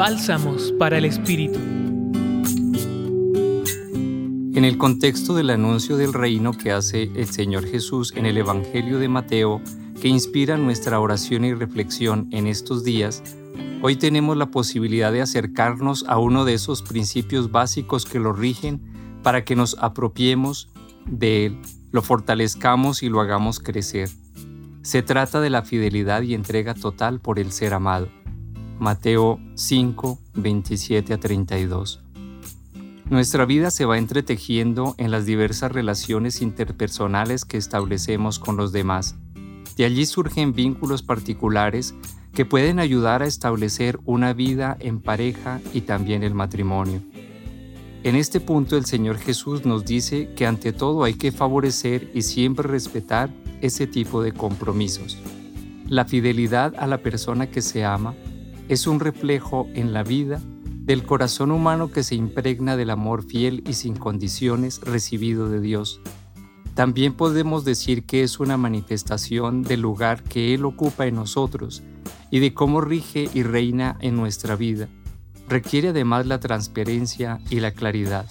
[0.00, 1.58] Bálsamos para el Espíritu.
[4.54, 8.98] En el contexto del anuncio del reino que hace el Señor Jesús en el Evangelio
[8.98, 9.60] de Mateo,
[10.00, 13.22] que inspira nuestra oración y reflexión en estos días,
[13.82, 18.80] hoy tenemos la posibilidad de acercarnos a uno de esos principios básicos que lo rigen
[19.22, 20.70] para que nos apropiemos
[21.04, 21.58] de él,
[21.92, 24.08] lo fortalezcamos y lo hagamos crecer.
[24.80, 28.08] Se trata de la fidelidad y entrega total por el ser amado.
[28.80, 32.00] Mateo 5, 27 a 32.
[33.10, 39.16] Nuestra vida se va entretejiendo en las diversas relaciones interpersonales que establecemos con los demás.
[39.76, 41.94] De allí surgen vínculos particulares
[42.32, 47.02] que pueden ayudar a establecer una vida en pareja y también el matrimonio.
[48.02, 52.22] En este punto el Señor Jesús nos dice que ante todo hay que favorecer y
[52.22, 53.28] siempre respetar
[53.60, 55.18] ese tipo de compromisos.
[55.86, 58.14] La fidelidad a la persona que se ama
[58.70, 63.64] es un reflejo en la vida del corazón humano que se impregna del amor fiel
[63.66, 66.00] y sin condiciones recibido de Dios.
[66.74, 71.82] También podemos decir que es una manifestación del lugar que Él ocupa en nosotros
[72.30, 74.88] y de cómo rige y reina en nuestra vida.
[75.48, 78.26] Requiere además la transparencia y la claridad.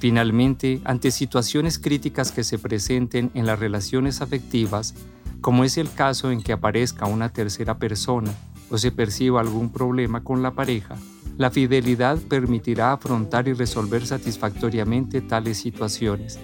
[0.00, 4.96] Finalmente, ante situaciones críticas que se presenten en las relaciones afectivas,
[5.40, 8.34] como es el caso en que aparezca una tercera persona
[8.70, 10.96] o se perciba algún problema con la pareja,
[11.36, 16.38] la fidelidad permitirá afrontar y resolver satisfactoriamente tales situaciones.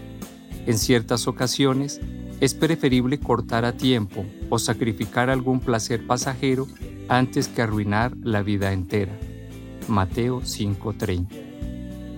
[0.66, 2.00] En ciertas ocasiones,
[2.40, 6.66] es preferible cortar a tiempo o sacrificar algún placer pasajero
[7.08, 9.16] antes que arruinar la vida entera.
[9.88, 11.28] Mateo 5:30.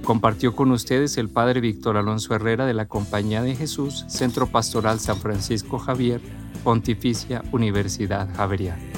[0.03, 5.00] Compartió con ustedes el Padre Víctor Alonso Herrera de la Compañía de Jesús, Centro Pastoral
[5.00, 6.20] San Francisco Javier,
[6.65, 8.98] Pontificia Universidad Javeriana.